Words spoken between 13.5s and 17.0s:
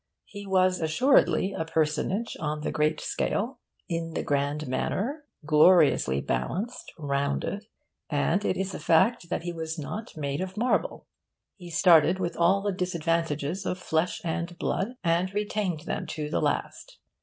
of flesh and blood, and retained them to the last.